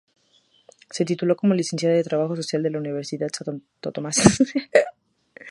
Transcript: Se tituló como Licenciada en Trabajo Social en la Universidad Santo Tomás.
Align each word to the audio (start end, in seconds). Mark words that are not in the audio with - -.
Se 0.89 1.05
tituló 1.05 1.35
como 1.35 1.53
Licenciada 1.53 1.95
en 1.95 2.03
Trabajo 2.03 2.35
Social 2.35 2.65
en 2.65 2.73
la 2.73 2.79
Universidad 2.79 3.27
Santo 3.31 3.91
Tomás. 3.91 4.19